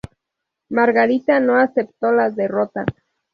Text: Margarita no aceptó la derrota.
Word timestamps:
Margarita 0.69 1.39
no 1.39 1.57
aceptó 1.59 2.11
la 2.11 2.31
derrota. 2.31 2.85